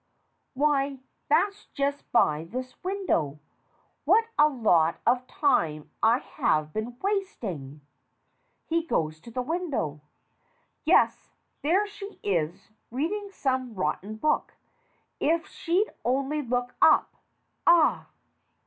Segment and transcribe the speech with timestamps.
[0.55, 0.97] Why,
[1.29, 3.37] that's just by this window.
[4.03, 7.81] What a lot of time I have been wasting!
[8.65, 10.01] (He goes to the window').
[10.85, 14.55] Yes, there she is, reading some rotten book.
[15.19, 17.15] If she'd only look up
[17.67, 18.07] ah!